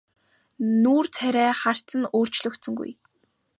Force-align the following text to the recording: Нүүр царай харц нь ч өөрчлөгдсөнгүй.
Нүүр 0.81 1.05
царай 1.15 1.51
харц 1.61 1.87
нь 1.99 2.07
ч 2.09 2.13
өөрчлөгдсөнгүй. 2.17 2.91